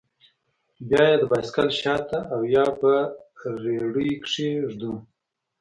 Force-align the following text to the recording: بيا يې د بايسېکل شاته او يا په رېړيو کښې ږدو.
بيا 0.87 1.03
يې 1.09 1.15
د 1.21 1.23
بايسېکل 1.31 1.69
شاته 1.81 2.19
او 2.33 2.39
يا 2.55 2.65
په 2.79 2.91
رېړيو 3.63 4.21
کښې 4.23 4.49
ږدو. 4.71 4.93